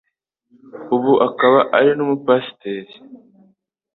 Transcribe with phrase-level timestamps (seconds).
[0.95, 2.93] ubu akaba ari n'umupasiteri